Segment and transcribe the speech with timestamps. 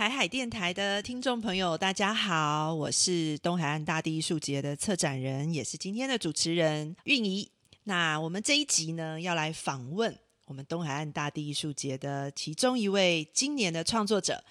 [0.00, 7.46] 各位海海电台的听众朋友，大家好，我是东海岸大地艺术节的策展人，也是今天的主持人韵仪。
[7.84, 14.42] 那我们这一集呢，要来访问我们东海岸大地艺术节的其中一位今年的创作者，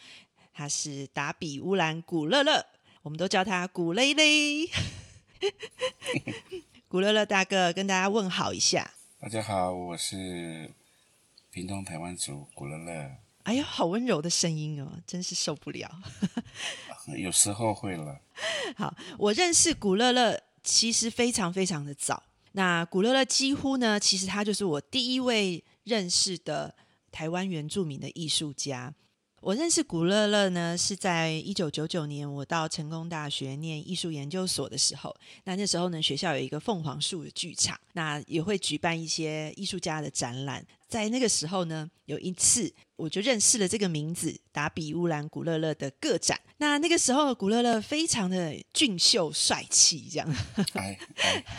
[0.53, 2.63] 他是达比乌兰古乐乐，
[3.01, 4.69] 我们都叫他古勒勒。
[6.87, 8.93] 古乐乐大哥，跟大家问好一下。
[9.19, 10.69] 大家好，我是
[11.49, 13.17] 屏东台湾族古乐乐。
[13.49, 15.89] 哎呀，好温柔的声音哦，真是受不了。
[17.17, 18.21] 有时候会了。
[18.75, 22.21] 好，我认识古乐乐其实非常非常的早。
[22.51, 26.75] 那古乐乐几乎呢，其实他就是我第一位认识的
[27.11, 28.93] 台湾原住民的艺术家。
[29.41, 35.15] 我认识古乐乐呢，是在一九九九年，我到成功大学念艺术研究所的时候。
[35.45, 40.63] 那那时候呢，学校有一个凤凰树的剧场，那也会举办一些艺术家的展览。
[40.89, 46.37] 在那个时候呢，有一次我就认识了这个名字达比乌兰古乐乐的个展。
[46.57, 50.35] 那那个时候，古乐乐非常的俊秀帅气，这样，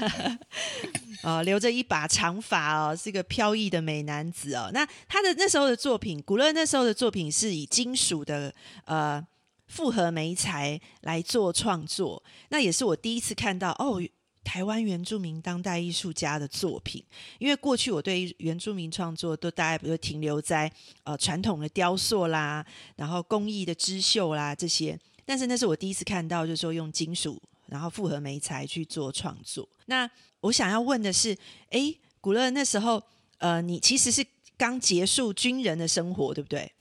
[1.22, 4.68] 哦，留着一把长发哦，是个飘逸的美男子哦。
[4.74, 8.52] 那他的那时候的作品，古乐那时候的作品是以金属的
[8.84, 9.24] 呃
[9.68, 14.02] 复合媒材来做创作，那也是我第一次看到哦。
[14.42, 17.05] 台湾原住民当代艺术家的作品，
[17.38, 20.70] 因为过去我对原住民创作都大概不是停留在
[21.05, 22.64] 呃传统的雕塑啦，
[22.97, 29.69] 然后工艺的织绣啦这些，但是那是我第一次看到，就是说用金属然后复合媒材去做创作。
[29.86, 30.10] 那
[30.41, 31.36] 我想要问的是，
[31.70, 33.02] 哎，古乐那时候
[33.38, 34.25] 呃，你其实是
[34.56, 36.72] 刚结束军人的生活，对不对？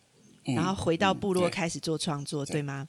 [0.46, 2.88] 然后回到部落开始做创作，对吗？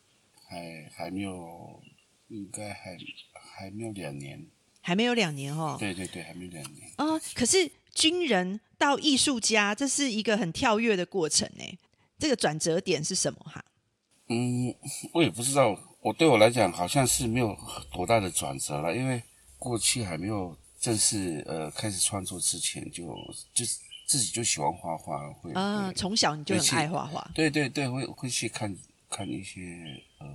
[0.48, 1.82] 还还没有，
[2.28, 2.96] 应该还
[3.34, 4.46] 还没有两年。
[4.80, 5.76] 还没有两年哦。
[5.78, 6.90] 对对对，还没两年。
[6.96, 11.78] 啊，可是军人到艺术家，这是一个很跳跃的过程呢。
[12.18, 13.64] 这个转折点是什么哈？
[14.28, 14.74] 嗯，
[15.12, 15.78] 我也不知道。
[16.02, 17.56] 我对我来讲，好像是没有
[17.92, 19.22] 多大的转折了，因为
[19.58, 23.06] 过去还没有正式呃开始创作之前，就
[23.52, 23.64] 就
[24.06, 27.30] 自己就喜欢画画，会啊，从小你就很爱画画。
[27.34, 28.74] 对对对，会会去看
[29.10, 29.60] 看一些
[30.18, 30.26] 呃。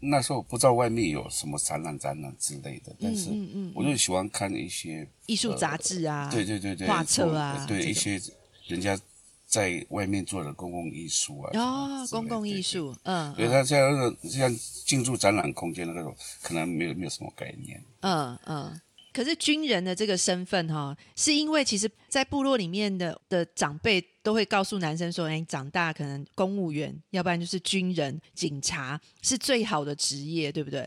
[0.00, 3.30] 那时候不知道外面有什么展览、展览之类的，但是
[3.74, 8.20] 我就喜欢看一些艺术杂志啊，对对对对，画册啊，对一些
[8.66, 8.98] 人家
[9.46, 14.54] 在外面做的公共艺术啊，哦，公共艺术，嗯，所以他像那个像
[14.86, 18.80] 进驻展览空间的那种，可能没有没有什么概念，嗯嗯。
[19.12, 30.86] 可是军人的这个身份哈，是因为其实，在部落里面的的长辈都会告诉男生说：“哎，长大可能公务员，要不然就是军人、警察是最好的职业，对不对？”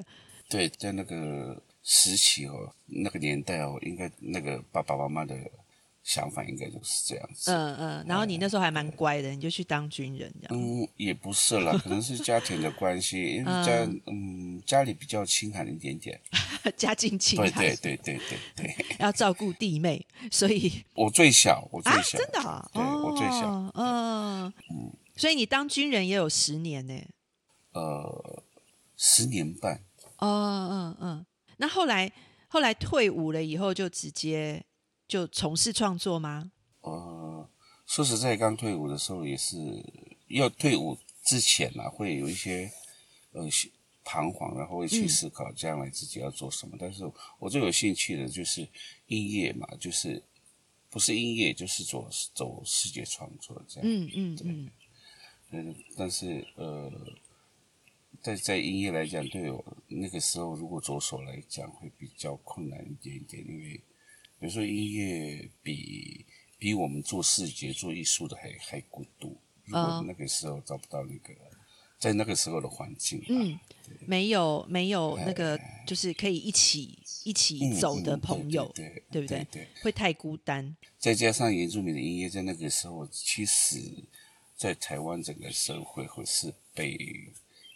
[0.50, 5.36] 对，在那个时期哦，那个年代哦，应该那个爸爸妈妈的。
[6.04, 7.50] 想法应该就是这样子。
[7.50, 10.62] 嗯嗯，然后你那时候还蛮乖的，你就去当军人这样。
[10.62, 16.20] 嗯，也不是了， 可能是家庭的关系，因为家嗯家里比较清寒一点点，
[16.76, 17.50] 家境清寒。
[17.54, 18.86] 对对对对对对。
[19.00, 20.84] 要照顾弟妹，所以。
[20.94, 23.72] 我最小，我最小，真的，对我最小。
[23.76, 26.94] 嗯嗯，所以你当军人也有十年呢。
[27.72, 28.44] 呃，
[28.98, 29.82] 十年半。
[30.18, 31.26] 哦嗯嗯，
[31.58, 32.12] 那后来
[32.50, 34.66] 后来退伍了以后就直接。
[35.14, 36.52] 就从事创作吗？
[36.82, 37.48] 呃，
[37.86, 39.56] 说实在，刚退伍的时候也是
[40.30, 42.72] 要退伍之前呢，会有一些
[43.32, 43.48] 呃
[44.04, 46.76] 彷徨，然后会去思考将来自己要做什么。
[46.80, 47.04] 但是
[47.38, 48.68] 我最有兴趣的就是
[49.06, 50.24] 音乐嘛，就是
[50.90, 53.88] 不是音乐就是走走世界创作这样。
[53.88, 54.72] 嗯嗯嗯。
[55.52, 56.92] 嗯，但是呃，
[58.20, 63.80] 在在音乐来讲，对我那个时候如果着手来讲会比较困难一点点，因为。
[64.44, 66.26] 比如说音乐比
[66.60, 69.38] 比我们做视觉、做艺术的还还孤独。
[69.64, 71.34] 如果那个时候找不到那个，
[71.98, 73.58] 在那个时候的环境，嗯，
[74.06, 75.58] 没有没有那个
[75.88, 79.48] 就是可以一起一起走的朋友，对对不对？
[79.82, 80.76] 会太孤单。
[81.00, 83.80] 再加上原住民的音乐，在那个时候，其实，
[84.58, 86.98] 在台湾整个社会会是被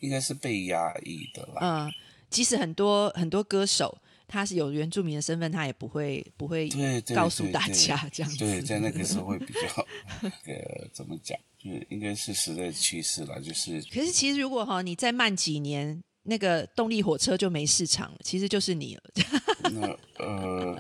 [0.02, 1.60] 应该是被压抑的啦。
[1.62, 1.94] 嗯，
[2.30, 3.98] 即使很多很多歌手。
[4.28, 6.70] 他是有原住民的身份，他也不会不会
[7.16, 8.38] 告诉大家这样子。
[8.38, 9.60] 对，在那个时候会比较
[10.22, 11.38] 呃，怎么讲？
[11.58, 13.82] 就是应该是时代趋势了，就是。
[13.92, 19.04] 可是其实如果哈，你再慢几年，那个动力火车就没市场了，其实就是你了。
[19.72, 20.80] 那呃，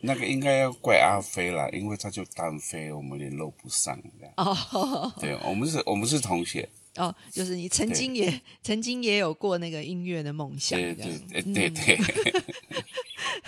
[0.00, 3.98] 那个应该要怪阿飞啦，因为他就单飞，我们联络不上
[4.36, 5.12] 哦。
[5.20, 6.68] 对，我们是我们是同学。
[6.96, 11.98] 哦，就是你曾经也曾经也有过那个音乐的梦想，对对对对。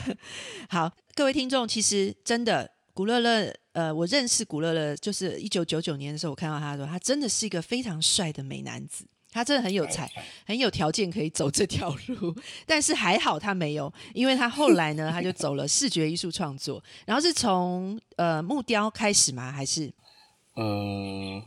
[0.69, 10.11] 好，各位听众，其实真的古乐乐，呃，我认识古乐乐，就是一九九九年的时候，我看到他说，他真的是一个非常帅的美男子，他真的很有才，
[10.47, 12.35] 很有条件可以走这条路。
[12.67, 19.51] 但是还好他没有，因为他后来呢，他就走了视觉艺术创作，然后是从呃木雕开始吗？
[19.51, 19.93] 还是
[20.55, 21.43] 呃，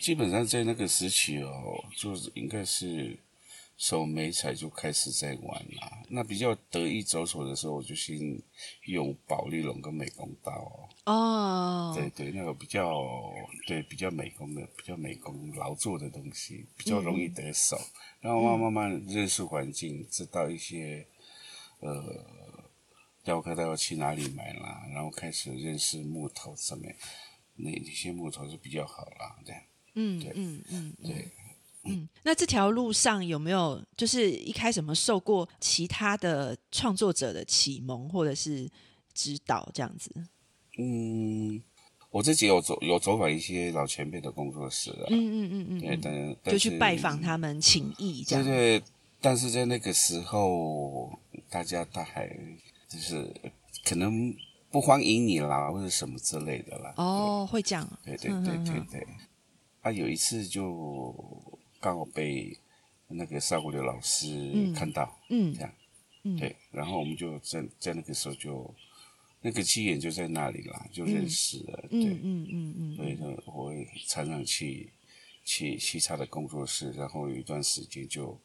[0.00, 1.50] 基本上在那个时期哦，
[1.96, 3.18] 就是应该是。
[3.82, 8.16] 手没彩就开始在玩了，那比较得意走手的时候，我就先
[8.84, 10.88] 用宝丽龙跟美工刀哦。
[11.12, 13.02] 哦对对，那个比较
[13.66, 17.76] 对比较美工的，比较美工劳作的东西，比较容易得手。
[18.20, 21.04] 然后慢慢慢认识环境，知道一些
[21.80, 22.24] 呃
[23.24, 26.94] 雕刻刀要去哪里买啦，然后开始认识木头上面
[27.56, 29.60] 那那些木头是比较好啦，这样。
[29.94, 31.14] 嗯，对，嗯嗯，对。
[31.14, 31.30] 嗯，
[32.22, 38.70] 那这条路上有没有就是一开始有没有受过其他的创作者的启蒙或者是
[39.12, 40.08] 指导这样子？
[40.78, 41.60] 嗯，
[42.10, 45.98] 我自己有走有走访一些老前辈的工作室啊，嗯嗯嗯嗯，对，
[46.44, 48.44] 但就去拜访他们请意这样。
[48.44, 48.86] 对对，
[49.20, 51.18] 但是在那个时候，
[51.50, 52.28] 大家大还
[52.88, 53.28] 就是
[53.84, 54.32] 可能
[54.70, 56.94] 不欢迎你啦，或者什么之类的啦。
[56.96, 57.86] 哦，会这样。
[58.04, 59.06] 对对对对对。
[59.80, 61.12] 啊，有一次就。
[61.82, 62.56] 刚好被
[63.08, 65.74] 那个邵国的老师看到，嗯，这样，
[66.38, 68.72] 对，然后我们就在在那个时候就
[69.40, 74.92] 那个机缘就在那里啦，就认识了，对，嗯嗯嗯，所以呢，我会常常去
[75.44, 78.38] 去去他的工作室，然后有一段时间就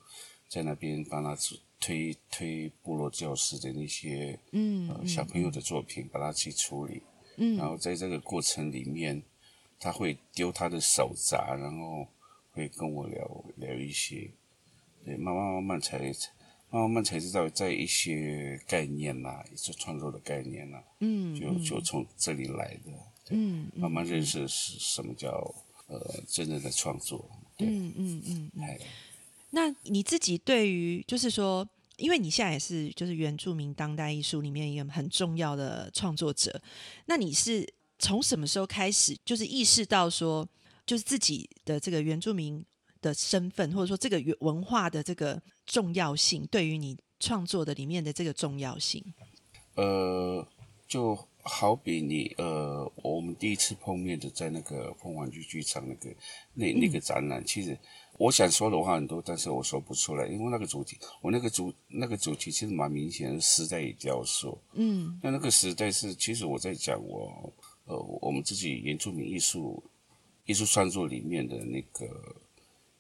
[0.50, 1.38] 在那边帮他
[1.80, 7.04] 推推部落教师的那些嗯小朋友的作品，把它去处理，
[7.36, 9.22] 嗯，然后在这个过程里面，
[9.80, 12.07] 他会丢他的手札，然后。
[12.57, 14.31] 会跟我聊聊一些，
[15.06, 16.12] 对，慢慢慢慢才，
[16.71, 22.92] 慢慢才知道在一些概念呐，一些创作的概念呐，嗯，就就从这里来的，
[23.30, 25.30] 嗯，慢慢认识是什么叫
[25.86, 28.80] 呃真正的创作，嗯嗯嗯，哎，
[29.51, 31.68] 那你自己对于就是说，
[31.98, 36.59] 因为你现在也是就是原住民当代艺术里面一个很重要的创作者，
[37.06, 40.48] 那你是从什么时候开始就是意识到说？
[40.88, 42.66] 就是自己的这个原住民
[43.01, 49.04] 的身份，或者说这个文化的这个重要性，对于你创作的里面的这个重要性。
[49.75, 50.48] 呃，
[50.88, 51.13] 就
[51.44, 56.10] 好比你呃，我们第一次碰面的在那个凤凰剧剧场那个
[56.54, 57.78] 那那个展览，其实
[58.18, 64.57] 我想说的话很多，但是我说不出来，因为那个主题，我那个主那个主题其实蛮明显的，时代与雕塑。
[64.74, 67.54] 嗯，那那个时代是，其实我在讲我
[67.86, 69.83] 呃，我们自己原住民艺术。
[70.48, 72.36] 艺术创作里面的那个，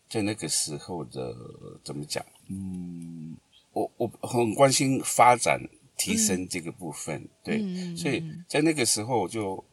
[0.07, 1.35] 在那个时候的
[1.83, 2.23] 怎么讲？
[2.49, 3.35] 嗯，
[3.71, 5.59] 我我很关心发展
[5.97, 7.57] 提升这个部分，对，
[7.95, 9.63] 所以在那个时候我就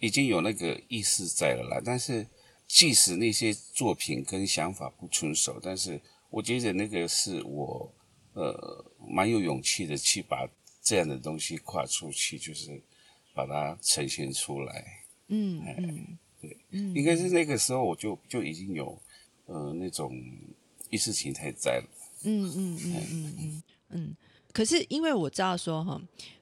[0.00, 1.82] 已经有那个意识在了啦。
[1.84, 2.26] 但是
[2.66, 6.00] 即使那些作品跟想法不成熟，但是
[6.30, 7.92] 我觉得那个是我
[8.32, 10.48] 呃蛮有勇气的去把
[10.82, 12.82] 这样的东西跨出去，就是
[13.34, 14.84] 把它呈现出来。
[15.28, 16.18] 嗯嗯。
[16.40, 18.98] 对，应该是那个时候我就就已经有，
[19.46, 20.12] 呃，那种
[20.90, 21.88] 意识形态在了。
[22.24, 24.16] 嗯嗯嗯嗯嗯嗯。
[24.52, 26.00] 可是因为我知道说哈，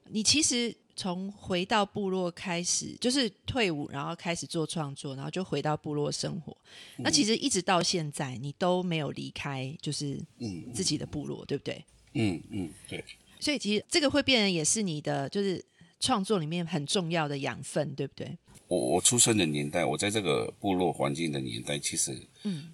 [0.09, 6.55] 你其实从回到部落开始，就是退伍，然后开始做创作，然后就回到部落生活。
[6.97, 11.85] 那其实一直到现在，你都没有离开，就是嗯自己的部落，对不对？
[12.13, 13.03] 嗯嗯，对。
[13.39, 15.63] 所以其实这个会变成也是你的，就是
[15.99, 18.37] 创作里面很重要的养分，对不对？
[18.67, 22.73] 我我出生的年代，我在这个部落环境的年代，其实，嗯，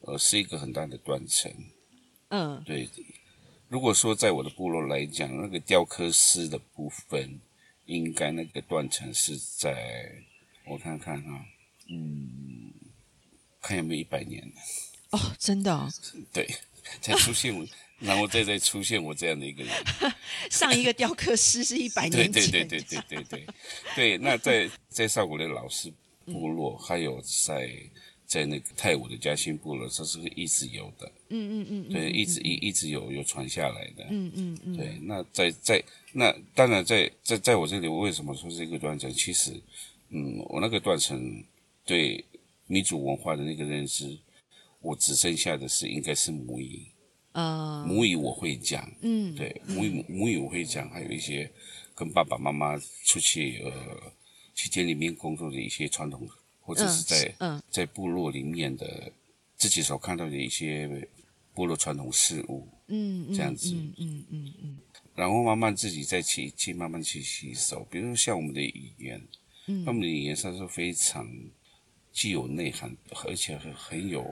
[0.00, 1.52] 呃，是一个很大的断层。
[2.28, 2.88] 嗯，对。
[3.68, 7.40] 如果说在我的部落来讲，那个雕刻师的部分，
[7.86, 10.10] 应该那个断层是在，
[10.66, 11.44] 我看看啊，
[11.90, 12.72] 嗯，
[13.60, 14.42] 看有没有一百年。
[15.10, 15.88] 哦，真的。
[16.32, 16.48] 对，
[17.00, 17.66] 才出现我。
[18.00, 19.72] 然后再再出现我这样的一个人，
[20.50, 23.46] 上一个雕刻师是一百年前，对对对对对对对，
[23.94, 24.18] 对。
[24.18, 25.92] 那在在上古的老师
[26.26, 27.70] 部落，还有在
[28.26, 34.98] 在那个泰武的嘉兴部落，这是一直有的，嗯嗯嗯，对，一直一一直有有传下来的，嗯嗯嗯，对。
[35.02, 35.82] 那在在
[36.12, 39.12] 那当然在在在我这里，我为什么说是一个断层？
[39.12, 39.52] 其实，
[40.10, 41.42] 嗯，我那个断层
[41.86, 42.24] 对
[42.66, 44.18] 民族文化的那个认知，
[44.80, 46.86] 我只剩下的是应该是母语。
[47.34, 51.50] 呃，母语我会讲，嗯，对，母语母语我会讲，还有一些
[51.92, 53.72] 跟爸爸妈妈出去呃
[54.54, 56.28] 去田里面工作的一些传统，
[56.60, 57.60] 或者是在嗯。
[57.68, 59.10] 在部落里面的
[59.56, 61.08] 自己所看到的一些
[61.54, 64.78] 部落传统事物，嗯，这样子，嗯嗯嗯嗯，
[65.16, 69.20] 然后慢慢自己再去去慢慢去吸收，比如说像我们的语言，
[69.66, 71.28] 嗯，我们的语言上是非常
[72.12, 74.24] 具有内涵，而且很很有。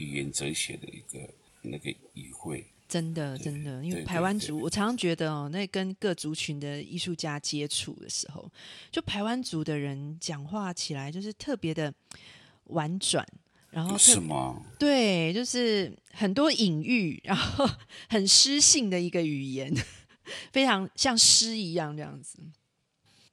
[0.00, 1.28] 语言哲学的一个
[1.68, 2.66] 那个语汇。
[2.88, 8.50] 真的，真的，因为台湾族，我常常觉得哦，那跟各族群的艺术家接触的时候，
[8.90, 11.92] 就台湾族的人讲话起来就是特别的
[12.64, 13.26] 婉转，
[13.68, 14.62] 然后特是吗？
[14.78, 17.68] 对，就是很多隐喻，然后
[18.08, 19.70] 很诗性的一个语言，
[20.50, 22.38] 非常像诗一样这样子。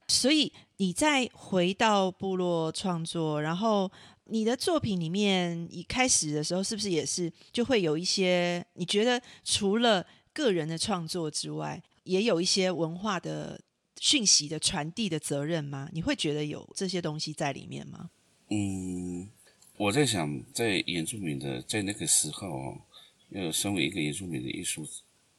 [0.09, 3.89] 所以你再回到部落创作，然后
[4.25, 8.65] 你的作品里面，一开始的时候是不是也是就会有一些？
[8.73, 13.61] 你觉得除了个人的创作之外，也有一些文化的
[13.99, 15.89] 讯息的传递的责任吗？
[15.93, 18.09] 你会觉得有这些东西在里面吗？
[18.49, 19.29] 嗯，
[19.77, 22.77] 我在想，在原住民的在那个时候哦，
[23.31, 24.87] 呃，身为一个原住民的艺术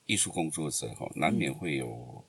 [0.07, 2.25] 艺术工作者哈，难免会有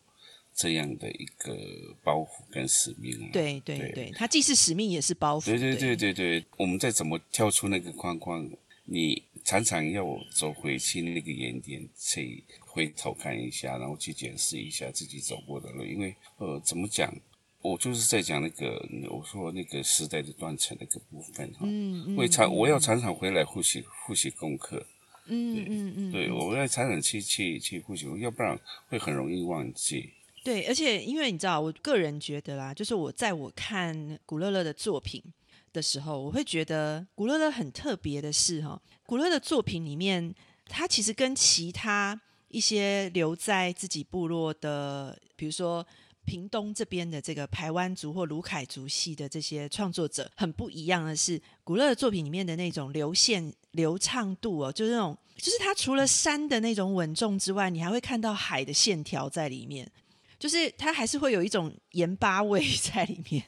[0.58, 1.56] 这样的一个
[2.04, 3.30] 包袱跟使命啊。
[3.32, 5.46] 对对对对，它既是使命也是包袱。
[5.46, 8.50] 对对对对对，我们再怎么跳出那个框框，
[8.86, 15.86] 你常常要走回去那个原点，去回头看一下，然后去检视一下自己走过的路。
[15.86, 17.14] 因为呃，怎么讲，
[17.62, 21.60] 我就是在讲那个我说那个时代的断层那个部分哈。
[21.66, 24.84] 嗯嗯，会常我要常常回来复习复习功课，
[25.28, 28.60] 嗯嗯嗯，对我要常常去去去复习，要不然
[28.90, 30.10] 会很容易忘记。
[30.48, 35.22] 对，而且因为你知道，我个人觉得啦，就是我在我看古乐乐的作品
[35.74, 40.34] 的时候，我会觉得古乐乐很特别的是哈，古乐的作品里面，
[40.70, 45.86] 他其实跟其他一些留在自己部落的，比如说。
[46.28, 59.90] 屏东这边的这个排湾族或卢凯族系的这些创作者很不一样的是，古乐的作品里面的那种流线流畅度哦，就是那种，就是它除了山的那种稳重之外，你还会看到海的线条在里面。
[60.40, 63.44] 就是它还是会有一种盐巴味在里面，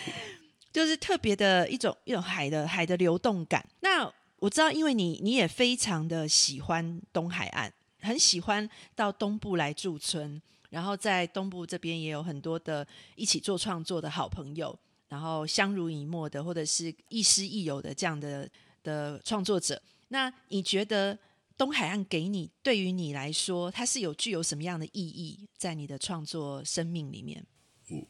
[0.72, 3.64] 就是特别的一种一种海的海的流动感。
[3.80, 18.48] 那我知道，因为你你也非常的喜欢东海岸，很喜欢到东部来驻村，然后在东部这边也有很多的一起做创作的好朋友，然后相濡以沫的，或者是亦师亦友的这样的
[18.82, 19.80] 的创作者。
[20.08, 21.18] 那你觉得？
[21.60, 27.46] 东海岸给你，对于你来说，它是有具有什么样的意义在你的创作生命里面？
[27.90, 28.06] 嗯，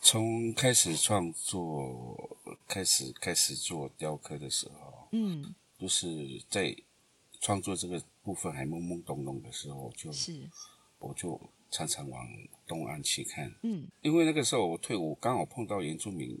[0.00, 6.74] 从开始创作，开始开始做雕刻的时候，嗯，就是在
[7.42, 10.48] 创作这个部分还懵懵懂懂的时候，就是
[10.98, 11.38] 我就
[11.70, 12.26] 常常往
[12.66, 16.34] 东岸去看，嗯，因为那个时候我退伍，刚好碰到原住民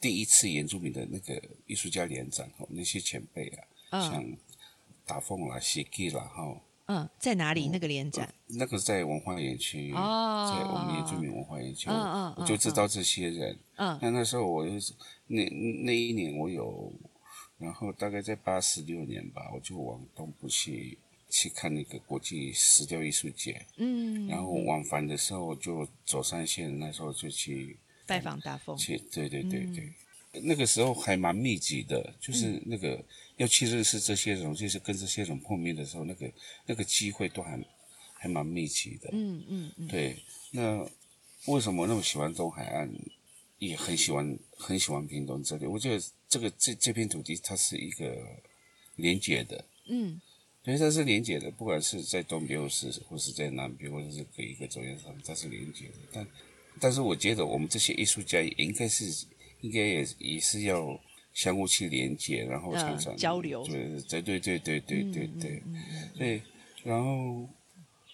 [0.00, 4.36] 第一次原住民的那个艺术家联展哦，那些前辈啊，嗯、像。
[5.12, 7.68] 打凤啦、写记啦，哈，嗯，在哪里？
[7.68, 8.32] 那个联展？
[8.46, 13.58] 那个在文化园区，哦，在我们原住民文化园区，嗯嗯，我就知道这些人。
[13.76, 14.94] 嗯，那那时候我就是
[15.26, 15.44] 那
[15.84, 16.90] 那一年我有，
[17.58, 20.96] 然后大概在八十六年吧，我就往东部去
[21.28, 23.66] 去看那个国际石雕艺术节。
[23.76, 28.74] 嗯，然后往返的时候就走三线，那时候就去拜访大凤。
[28.78, 29.92] 去，对对对对。
[30.40, 33.04] 那个时候还蛮密集的，就是那个
[33.36, 36.32] 要去认识这些人，就是跟这些人碰面的时候，那个
[36.64, 37.62] 那个机会都还
[38.14, 39.10] 还蛮密集的。
[39.12, 39.88] 嗯嗯嗯。
[39.88, 40.16] 对，
[40.52, 40.88] 那
[41.48, 42.90] 为什么那么喜欢东海岸，
[43.58, 45.66] 也很喜欢很喜欢屏东这里？
[45.66, 48.16] 我觉得这个这这片土地它是一个
[48.96, 49.62] 连接的。
[49.88, 50.18] 嗯。
[50.64, 55.94] 所以它是连接的，不管是在东边或是或是在南边，或者是隔一个中间上，它是连接的。
[56.10, 56.26] 但
[56.80, 59.26] 但是我觉得我们这些艺术家也应该是。
[59.62, 61.00] 应该也也是要
[61.32, 63.66] 相互去连接，然后常常、嗯、交流。
[63.66, 66.42] 对对对对对对对嗯嗯、对。
[66.84, 67.48] 然后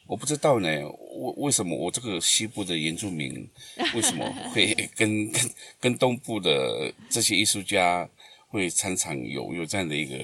[0.07, 3.49] 我不知道呢，为为什么我这个西部的原住民
[3.95, 5.51] 为什么会跟跟
[5.81, 8.09] 跟东部的这些艺术家
[8.49, 10.17] 会常常有有这样的一个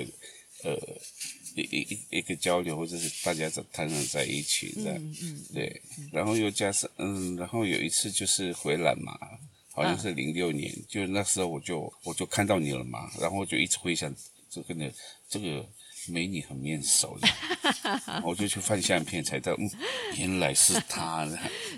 [0.63, 0.79] 呃
[1.57, 4.97] 一一一个交流，或者是大家在谈谈在一起这样。
[4.99, 5.45] 嗯嗯。
[5.55, 9.19] 对，然后又加上嗯，然后有一次就是回来嘛。
[9.75, 14.15] 好像是零六年，嗯、就那时候我就我就看到你了嘛，然后我就一直回想
[14.49, 14.89] 这个呢，
[15.29, 15.67] 这个
[16.09, 17.29] 美女很面熟的，
[18.23, 19.69] 我就去翻相片才知道，嗯，
[20.17, 21.27] 原来是她。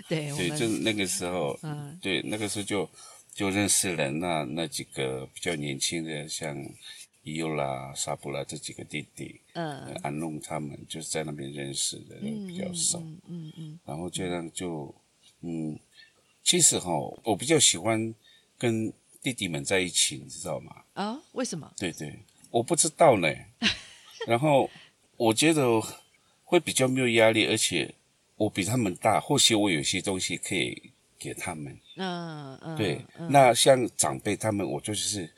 [0.07, 2.87] 对 对，就那个时候，嗯，对，那个时候就
[3.33, 6.55] 就认识了那那几个比较年轻的，像
[7.23, 14.93] 伊优啦、沙布拉这几个弟弟，嗯，安弄他们就是在那边认识的，比较少，嗯嗯嗯，然后这样就，
[15.41, 15.79] 嗯。
[16.47, 16.89] 其实哈，
[17.25, 18.15] 我比较喜欢
[18.57, 20.73] 跟弟弟们在一起，你知道吗？
[20.93, 21.69] 啊，为什么？
[21.77, 22.17] 对对，
[22.49, 23.27] 我不知道呢。
[24.25, 24.69] 然后
[25.17, 25.65] 我觉得
[26.45, 27.93] 会比较没有压力，而且
[28.37, 31.77] 我比他们大，或许我有些东西可以给他们。
[31.97, 32.77] 嗯嗯。
[32.77, 35.29] 对，嗯、那像长辈他们，我就是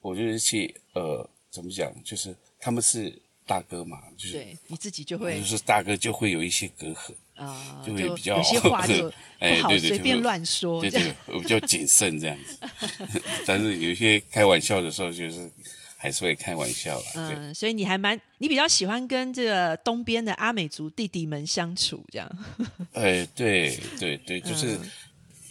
[0.00, 12.58] 我就是去呃怎么讲，就是他们是大哥嘛，就是对你自己就会就是大哥就会有一些隔阂，啊，就会比较有些话就 哎不好对对随便乱说，对对，我比较谨慎这样子。
[13.46, 15.50] 但是有一些开玩笑的时候，就是
[15.96, 17.06] 还是会开玩笑啦。
[17.14, 22.30] 嗯，所以你还蛮你比较喜欢跟这个东边的阿美族弟弟们相处，这样，
[22.94, 24.90] 哎，对对对，就是、嗯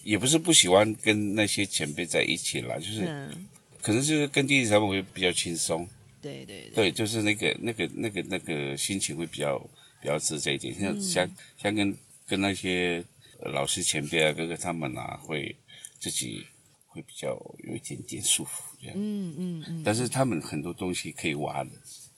[0.05, 3.47] 也不是不喜欢跟那些前辈在一起啦，就是、嗯，
[3.81, 5.89] 可能就是跟弟弟他们会比较轻松。
[6.21, 9.59] 对对对，对，就是那个那个那个那个心情会比较
[10.05, 11.01] 比较自在一点，像、嗯。
[11.01, 11.97] 像像跟
[12.27, 13.03] 跟那些
[13.41, 15.55] 呃老师前辈啊哥哥他们啊，会
[15.97, 16.45] 自己
[16.85, 17.29] 会比较
[17.63, 18.95] 有一点点舒服这样。
[18.95, 21.71] 嗯嗯嗯，但是他们很多东西可以挖的，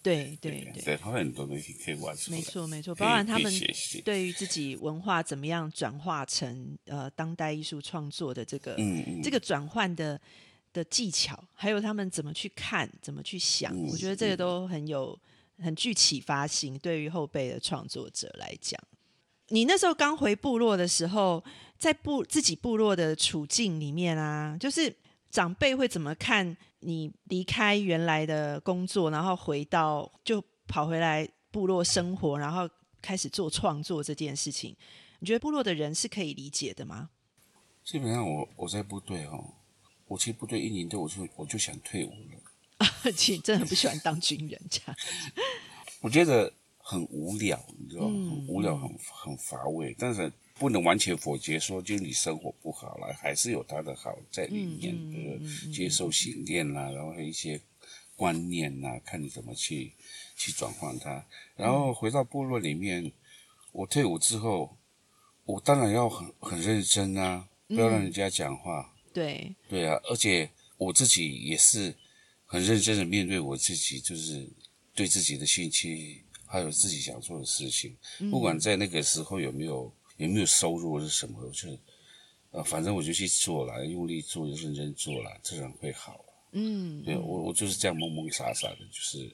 [0.03, 0.84] 对对对。
[0.84, 2.38] 对，他们很多东西可以挖出来。
[2.38, 3.50] 没错，没错，包含他们
[4.03, 10.20] 对于自己文化怎么样转化成呃当代艺术创作的这个、嗯嗯，这个转换的
[10.74, 15.17] 的技巧，还有他们怎么去看、怎么去想，嗯我觉得这个都很有
[15.60, 18.80] 很具启发性，对于后辈的创作者来讲。
[19.50, 21.44] 你那时候刚回部落的时候，
[21.78, 24.94] 在部自己部落的处境里面啊，就是
[25.30, 32.70] 长辈会怎么看你离开原来的工作，然后回到就跑回来部落生活，然后
[33.02, 34.76] 开始做创作这件事情？
[35.20, 37.10] 你觉得部落的人是可以理解的吗？
[37.84, 39.54] 基本上我我在部队哦，
[40.08, 42.47] 我其实部队一年多，我就我就想退伍了。
[43.16, 44.96] 其实真的很不喜欢当军人，这样。
[46.02, 48.14] 我觉得很无聊，你知道吗？
[48.14, 49.96] 嗯很无聊，很很乏味。
[49.98, 57.60] 但是不能完全否决说，就你生活不好了，还是有他的好在里面，嗯嗯比如嗯嗯接受训练啦，然后一些
[58.16, 59.94] 观念呐，看你怎么去
[60.36, 61.26] 去转换它。
[61.56, 63.12] 然后回到部落里面，
[63.72, 64.78] 我退伍之后，
[65.46, 68.94] 我当然要很很认真啊，不要让人家讲话。
[69.13, 71.96] 对，对啊，而且我自己也是
[72.48, 74.50] 很认真的面对我自己，就是
[74.96, 77.96] 对自己的兴趣，还有自己想做的事情，
[78.32, 81.78] 不管在那个时候有没有有没有收入或是什么，我就
[82.52, 86.24] 呃，反正我就去做了，用力做，就认真做了，自然会好。
[86.54, 89.30] 嗯，对我我就是这样懵懵傻傻的，就是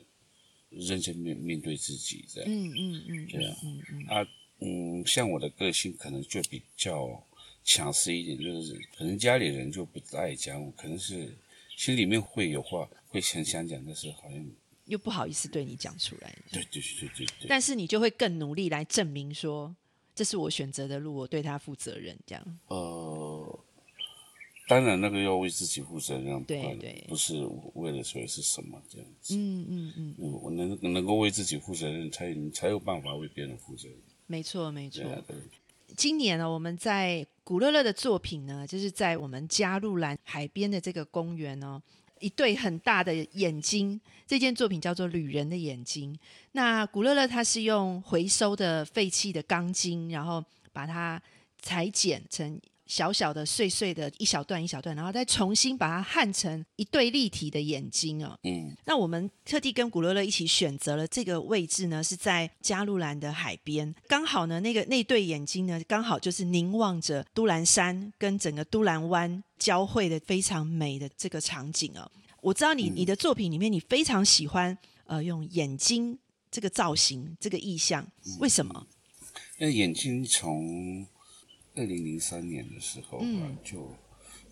[0.72, 2.52] 认真面面对自己这样。
[2.52, 4.28] 嗯嗯嗯，对啊嗯嗯啊，
[4.60, 7.24] 嗯，像我的个性可能就比较
[7.64, 11.38] 强势一点，就是可能家里人就不爱讲我，可能是
[11.84, 14.46] 心里面会有话会很想讲，但是好像
[14.86, 19.76] 又不好意思对你讲出来，对对对对对，但是你就会更努力来证明说，
[20.16, 22.60] 这是我选择的路，我对他负责任，这样。
[22.68, 23.60] 呃，
[24.70, 29.36] 当然那个要为自己负责任，对对不是为了说是什么这样子。
[29.36, 33.98] 嗯嗯嗯，嗯，我能能够为自己负责任，才你才有办法为别人负责任。
[34.26, 35.04] 没错没错。
[35.96, 41.82] 今年呢，我们在古乐乐的作品呢，就是在我们加路兰海边的这个公园哦，
[42.20, 44.00] 一对很大的眼睛。
[44.26, 46.14] 这件作品叫做《旅人的眼睛》。
[46.54, 51.22] 那古乐乐他是用回收的废弃的钢筋，然后把它
[51.62, 58.38] 裁剪成小小的、碎碎的一小段一小段，然后再重新把它焊成一对立体的眼睛哦。
[58.44, 72.12] 嗯那我们特地跟古乐乐一起选择了这个位置呢，是在加路兰的海边，刚好呢，那个那对眼睛呢，刚好就是凝望着都兰山跟整个都兰湾交汇的非常美的这个场景哦。
[72.42, 76.20] 我知道你你的作品里面，你非常喜欢呃用眼睛
[76.52, 78.06] 这个造型这个意象，
[78.40, 78.86] 为什么？
[79.58, 81.08] 那眼睛从
[81.76, 83.96] 二零零三年的时候啊，嗯就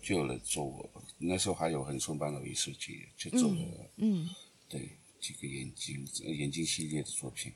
[0.02, 4.28] 就有人做，那时候还有很崇拜的艺术节，就做了、嗯
[4.68, 4.88] 对
[5.20, 7.52] 几个眼睛呃眼睛系列的作品。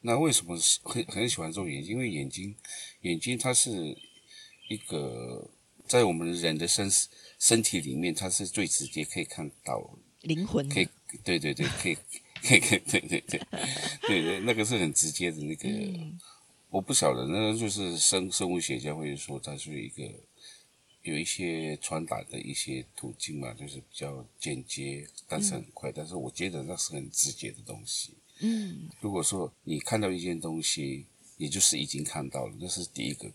[0.00, 1.92] 那为什么是很很喜欢做眼睛？
[1.92, 2.54] 因为眼睛
[3.00, 3.96] 眼睛它是
[4.68, 5.50] 一个
[5.86, 6.90] 在我们人的身
[7.38, 10.88] 身体里面，它是最直接可以看到灵魂可以，
[11.24, 11.94] 对对对，可以，
[12.42, 13.40] 可以，可以，对对对，
[14.02, 15.68] 对对，那个是很直接的那个，
[16.70, 20.02] 我不晓得，那个就是生生物学家会说它是一个
[21.02, 28.12] 有一些传达的一些途径嘛，就是比较间接，但是很快，但是我觉得那是很直接的东西。
[28.40, 31.06] 嗯如果说你看到一件东西，
[31.38, 33.30] 也就是已经看到了，那是第一个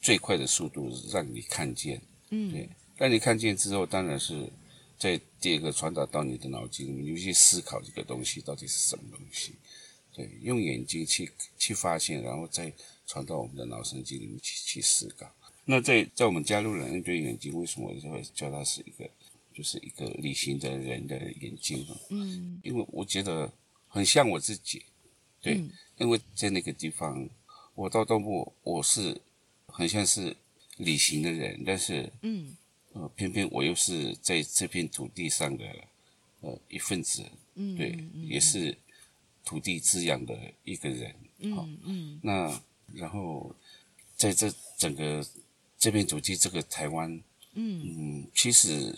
[0.00, 2.00] 最快的速度让你看见。
[2.30, 4.50] 嗯对，让你看见之后，当然是
[4.96, 9.56] 在第二个传达到你的脑筋里面，你去思考这个东西到底是什么东西。
[10.12, 12.72] 对，用眼睛去去发现，然后再
[13.06, 15.30] 传到我们的脑神经里面去去思考。
[15.64, 19.08] 那在在我们加入人对眼睛，为什么我就会叫它是一个，
[19.54, 21.96] 就是一个旅行的人的眼睛呢？
[22.10, 23.52] 嗯因为我觉得
[23.88, 24.82] 很像我自己。
[25.40, 27.28] 对，嗯因为在那个地方，
[27.74, 29.20] 我到东部，我是
[29.66, 30.36] 很像是
[30.76, 32.56] 旅行的人，但是嗯
[32.92, 35.64] 呃，偏偏我又是在这片土地上的
[36.40, 37.96] 呃一份子，嗯，对，
[38.26, 38.76] 也是
[39.44, 42.62] 土地滋养的一个人，嗯嗯，那
[42.94, 43.54] 然后
[44.16, 45.24] 在这整个
[45.78, 47.10] 这片土地，这个台湾，
[47.54, 47.82] 嗯。
[47.84, 48.96] 嗯，其实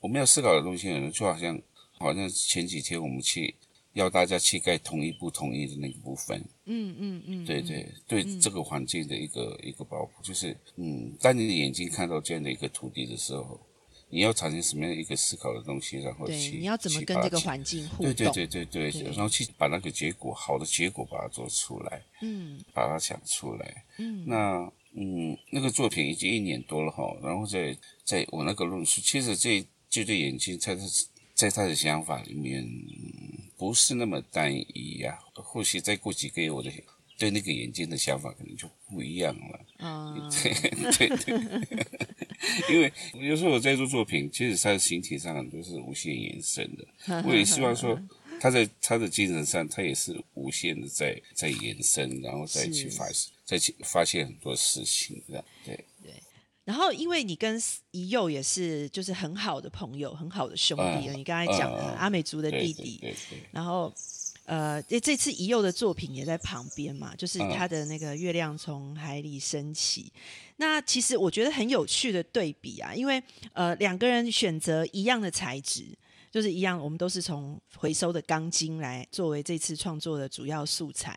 [0.00, 1.60] 我们要思考的东西呢，就好像
[1.92, 3.54] 好像前几天我们去
[3.94, 13.60] 要大家去盖同意不同意的那个部分，嗯嗯嗯，对对对，这个环境的一个一个保护，就是嗯，当你的眼睛看到这样的一个土地的时候，
[14.10, 18.32] 你要产生什么样的一个思考的东西，然后，去你要怎么跟这个环境互对动？
[18.32, 23.84] 对对对对，对然后去把那个结果好的结果把它做出来，嗯把它想出来。
[23.98, 30.82] 嗯那嗯，那个作品已经一年多了哈，然后在在我那个论述，其实这这对眼睛在他
[31.32, 36.72] 在他的想法里面嗯不是那么单一呀、或许再过几个月，我的
[37.16, 39.60] 对那个眼睛的想法可能就不一样了。
[39.86, 41.86] 啊，对 对，
[42.70, 46.86] 因为有时候我在做作品，其实它的形体上很多是无限延伸的。
[47.26, 48.00] 我也希望说，
[48.40, 53.06] 他在他的精神上，他也是无限的在在延伸，然后再去是发
[53.44, 55.84] 再去发现很多事情，这样对。
[56.62, 63.92] 然后，因为你跟怡佑也是就是很好的朋友，很好的兄弟，嗯你刚才讲的阿美族的对对弟弟，对对，然后
[64.44, 70.12] 呃，这这次怡佑的作品也在旁边嘛，就是嗯他的那个月亮从海里升起。
[70.56, 73.22] 那其实我觉得很有趣的对比啊，因为
[73.52, 75.84] 呃两个人选择一样的材质，
[76.30, 81.16] 就是一样，我们都是从回收的钢筋来作为这次创作的主要素材。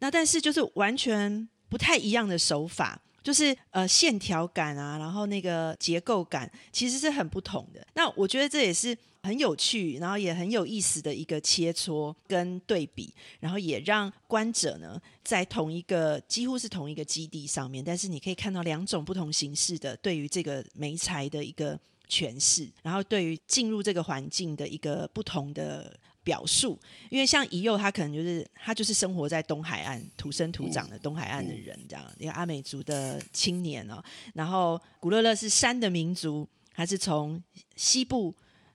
[0.00, 3.00] 那但是就是完全不太一样的手法。
[3.22, 7.86] 就是呃线条感啊，然后那个结构感其实是很不同的。
[7.94, 25.96] 那我觉得这也是很有趣，然后也很有意思的一个切磋跟对比，然后也让观者呢在同一个几乎是同一个基地上面，但是你可以看到两种不同形式的对于这个媒材的一个诠释，然后对于进入这个环境的一个不同的。
[26.24, 26.78] 表述，
[27.10, 34.00] 因为像怡佑，他可能就是他就是生活在东海岸、土生土长的东海岸的人，这样一个阿美族的青年哦。
[34.32, 37.42] 然后古乐乐是山的民族，他是从
[37.74, 38.32] 西部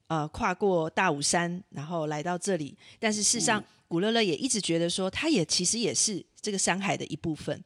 [0.07, 2.75] 呃跨过大武山，然后来到这里。
[2.99, 7.63] 但是事实上，古乐乐也一直觉得说，他也其实也是这个山海的一部分。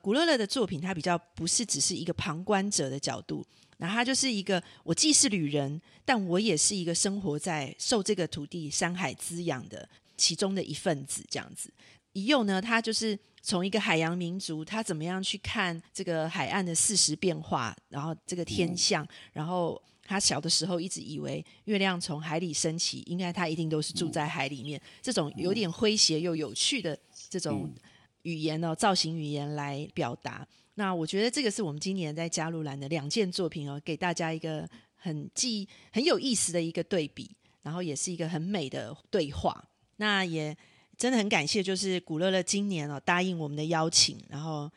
[0.00, 3.44] 古乐乐的作品，他比较不是只是一个旁观者的角度。
[3.76, 11.72] 那他就是一个，我既是旅人，但我也是一个生活在受这个土地山海滋养的其中的一份子，这样子。
[12.12, 27.72] 一佑呢，他就是从一个海洋民族，他怎么样去看这个海岸的四时变化，然后这个天象，然后他小的时候一直以为月亮从海里升起，应该他一定都是住在海里面，这种有点诙谐又有趣的这种
[28.22, 30.44] 语言哦，造型语言来表达。
[30.74, 37.30] 那我觉得这个是我们今年在加入兰的两件作品哦，给大家一个很记很有意思的一个对比，
[37.62, 39.64] 然后也是一个很美的对话。
[39.98, 40.56] 那也
[40.96, 44.68] 真的很感谢，就是古乐乐今年哦答应我们的邀请，然后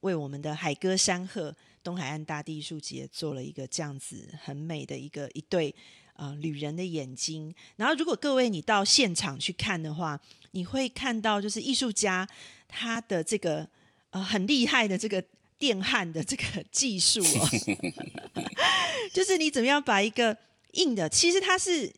[0.00, 5.74] 为我们的海歌山鹤东海岸大地艺术节做了一个这样子很美的一个一对
[6.14, 7.54] 呃旅人的眼睛。
[7.76, 10.20] 然后如果各位你到现场去看的话，
[10.52, 12.28] 你会看到就是艺术家
[12.68, 13.68] 他的这个
[14.10, 15.22] 呃很厉害的这个。
[15.60, 17.48] 电焊的这个技术哦，
[19.12, 20.34] 就是你怎么样把一个
[20.72, 21.92] 硬的，其实它是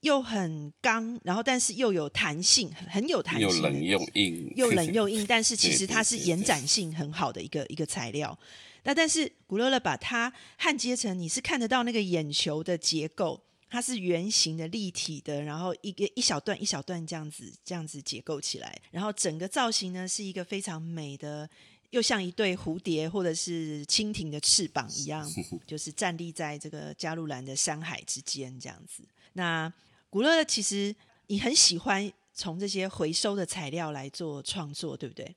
[0.00, 8.38] 又很刚，然后但是又有弹性，很有弹性，又冷又硬，又 冷又硬，但是其实它是延展性很好的一个一个材料。
[8.86, 21.48] 那但是古乐乐把它焊接成，你是看得到那个眼球的结构，它是圆形的、立体的，然后一个一小段一小段这样子这样子结构起来，然后整个造型呢是一个非常美的。
[21.90, 25.26] 又像一对蝴蝶或者是蜻蜓的翅膀一样，
[25.64, 29.04] 就是站立在这个加路兰的山海之间这样子。
[29.34, 29.72] 那
[30.10, 30.94] 古乐乐其实
[31.28, 35.36] 你很喜欢从这些回收的材料来做创作，对不对？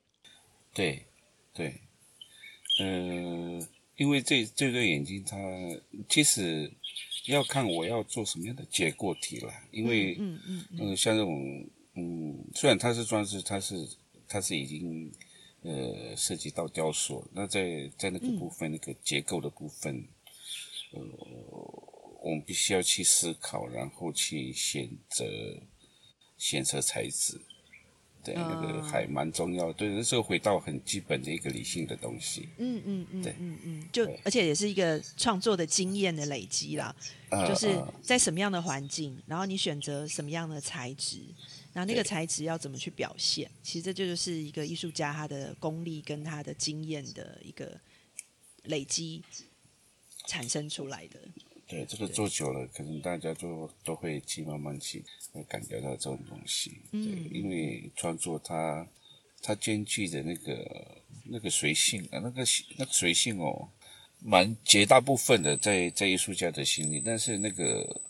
[0.74, 1.06] 对
[1.54, 1.80] 对，
[2.80, 5.38] 呃，因为这这对眼睛它
[6.08, 6.72] 其实
[7.28, 13.88] 要看我要做什么样的结构体啦，因为嗯嗯嗯嗯、呃像这种嗯，虽然它是装饰，它是
[14.28, 15.12] 它是已经
[15.63, 20.08] 呃涉及到雕塑，那在在那个部分、那个结构的部分，
[20.92, 21.02] 呃，
[22.22, 25.26] 我们必须要去思考，然后去选择
[26.38, 27.42] 选择材质。
[28.24, 29.74] 对，那个哦还蛮重要的。
[29.74, 32.50] 对，那时候回到很基本的一个理性的东西。
[32.58, 36.96] 嗯嗯嗯对嗯嗯，就而且也是一个创作的经验的累积啦。
[37.30, 41.20] 呃就是呃在什么样的环境，然后你选择什么样的材质，
[41.74, 47.80] 然后那个材质要怎么去表现，其实这就是一个艺术家他的功力跟他的经验的一个
[48.64, 49.24] 累积
[50.28, 51.20] 产生出来的。
[51.70, 56.82] 对，这个做久了，可能大家就都会去慢慢去会感觉到这种东西。
[56.92, 58.88] 嗯，因为创作它
[59.40, 62.44] 它兼具的那个那个随性啊，那个
[62.76, 63.70] 那个随性哦，
[64.20, 68.02] 蛮绝大部分的在在艺术家的心里，但是那个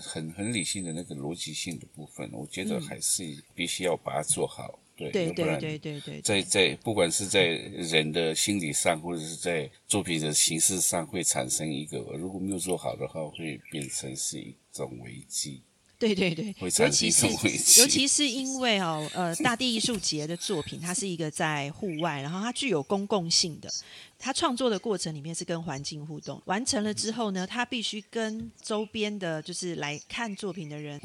[0.00, 4.78] 很很理性的那个逻辑性的部分，我觉得还是必须要把它做好。
[4.96, 15.62] 对对对对对，在在不管是在人的心理上，或者是在作品的形式上，会产生一个如果没有做好的话，会变成是一种危机。
[15.98, 17.80] 对对对，会产生一种危机。
[17.80, 23.70] 尤其是因为哦，呃，大地艺术节的作品，它是一个在户外，然后它具有公共性的，
[24.18, 31.00] 它创作的过程里面是跟环境互动，完成了之后呢，它必须跟周边的，就是来看作品的人。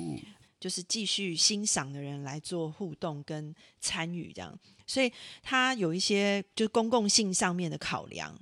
[0.60, 5.12] 就是继续欣赏的人来做互动跟参与这样，所以
[5.44, 8.36] 它有一些就是公共性上面的考量，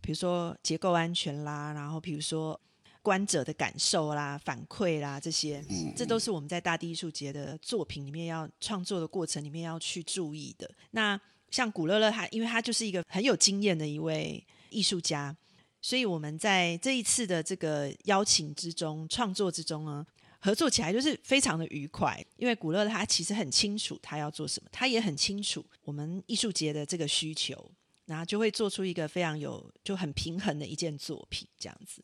[0.00, 2.60] 比如说结构安全啦，然后比如说
[3.00, 5.64] 观者的感受啦、反馈啦这些，
[5.96, 10.68] 这都是我们在大地艺术节的作品里面要创作的过程里面要去注意的。
[10.90, 11.20] 那
[11.50, 15.36] 像古乐乐他，因为他就是一个很有经验的一位艺术家，
[15.80, 20.04] 所以我们在这一次的这个邀请之中、创作之中呢。
[20.44, 27.70] 合作起来就是非常的愉快，因为古乐他其实很清楚他要做什么，他也很清楚我们艺术节的这个需求，
[28.06, 32.02] 然后就会做出一个非常有就很平衡的一件作品这样子。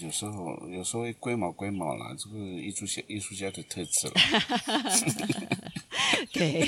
[0.00, 4.14] 有时候有时候龟毛龟毛啦，这个艺术家艺术家的特质了。
[6.32, 6.64] 对，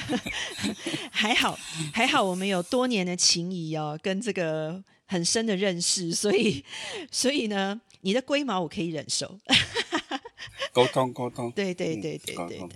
[1.10, 1.58] 还好
[1.92, 6.64] 还好，我们有多年的情谊哦，跟这个很深的认识， 所以
[7.10, 7.80] 所以呢。
[8.02, 9.38] 你的龟毛我可以忍受，
[10.72, 12.66] 沟通 沟通，对对对对对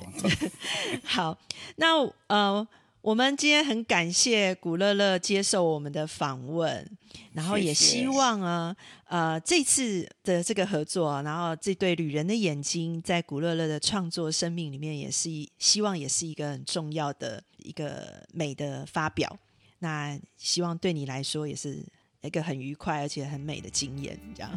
[1.03, 1.35] 好，
[1.77, 1.95] 那
[2.27, 2.69] 呃，
[3.01, 6.87] 我们今天很感谢古乐乐接受我们的访问，
[7.33, 8.77] 然后也希望啊，
[9.09, 19.35] 呃，这次的这个合作，然后这对旅人的眼睛，在古乐乐的创作生命里面，也是希望也是一个很重要的一个美的发表。
[19.79, 21.83] 那希望对你来说也是
[22.25, 24.51] 一个很愉快而且很美的经验，这样。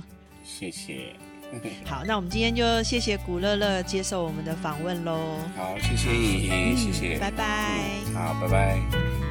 [0.43, 1.13] 谢谢。
[1.85, 5.37] 好，那我们今天就谢谢古乐乐接受我们的访问喽。
[5.55, 7.79] 好，谢谢你，谢谢，拜拜。
[8.13, 9.26] 好，拜拜。